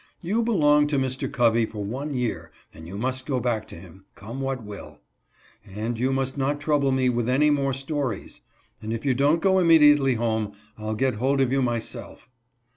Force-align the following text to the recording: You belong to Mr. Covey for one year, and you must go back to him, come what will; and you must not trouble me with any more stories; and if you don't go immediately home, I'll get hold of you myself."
You 0.23 0.41
belong 0.41 0.87
to 0.87 0.97
Mr. 0.97 1.31
Covey 1.31 1.67
for 1.67 1.83
one 1.83 2.15
year, 2.15 2.49
and 2.73 2.87
you 2.87 2.97
must 2.97 3.27
go 3.27 3.39
back 3.39 3.67
to 3.67 3.75
him, 3.75 4.05
come 4.15 4.41
what 4.41 4.63
will; 4.63 4.97
and 5.63 5.99
you 5.99 6.11
must 6.11 6.39
not 6.39 6.59
trouble 6.59 6.91
me 6.91 7.07
with 7.07 7.29
any 7.29 7.51
more 7.51 7.71
stories; 7.71 8.41
and 8.81 8.91
if 8.93 9.05
you 9.05 9.13
don't 9.13 9.43
go 9.43 9.59
immediately 9.59 10.15
home, 10.15 10.53
I'll 10.75 10.95
get 10.95 11.17
hold 11.21 11.39
of 11.39 11.51
you 11.51 11.61
myself." 11.61 12.31